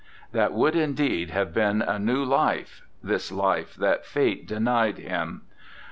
[0.31, 5.43] That would indeed have been a new life, this life that fate denied him.